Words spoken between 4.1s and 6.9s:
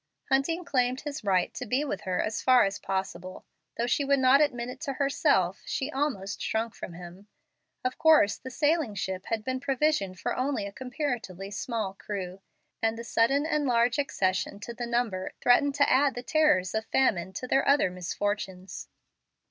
not admit it to herself, she almost shrunk